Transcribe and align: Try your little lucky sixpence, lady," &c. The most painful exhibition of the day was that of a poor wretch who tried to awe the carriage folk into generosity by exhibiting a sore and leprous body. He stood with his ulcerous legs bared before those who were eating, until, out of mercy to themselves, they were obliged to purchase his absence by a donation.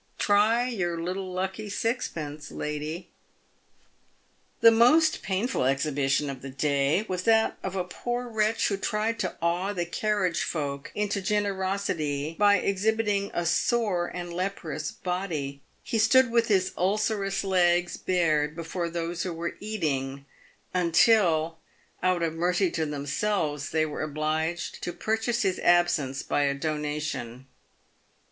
Try 0.17 0.67
your 0.67 0.99
little 0.99 1.31
lucky 1.31 1.69
sixpence, 1.69 2.49
lady," 2.49 3.01
&c. 3.01 3.07
The 4.61 4.71
most 4.71 5.21
painful 5.21 5.65
exhibition 5.65 6.27
of 6.27 6.41
the 6.41 6.49
day 6.49 7.05
was 7.07 7.21
that 7.25 7.59
of 7.61 7.75
a 7.75 7.83
poor 7.83 8.27
wretch 8.27 8.67
who 8.69 8.77
tried 8.77 9.19
to 9.19 9.37
awe 9.43 9.73
the 9.73 9.85
carriage 9.85 10.41
folk 10.41 10.91
into 10.95 11.21
generosity 11.21 12.35
by 12.39 12.55
exhibiting 12.57 13.29
a 13.35 13.45
sore 13.45 14.07
and 14.07 14.33
leprous 14.33 14.91
body. 14.91 15.61
He 15.83 15.99
stood 15.99 16.31
with 16.31 16.47
his 16.47 16.71
ulcerous 16.75 17.43
legs 17.43 17.95
bared 17.95 18.55
before 18.55 18.89
those 18.89 19.21
who 19.21 19.33
were 19.33 19.55
eating, 19.59 20.25
until, 20.73 21.59
out 22.01 22.23
of 22.23 22.33
mercy 22.33 22.71
to 22.71 22.87
themselves, 22.87 23.69
they 23.69 23.85
were 23.85 24.01
obliged 24.01 24.81
to 24.81 24.93
purchase 24.93 25.43
his 25.43 25.59
absence 25.59 26.23
by 26.23 26.41
a 26.45 26.55
donation. 26.55 27.45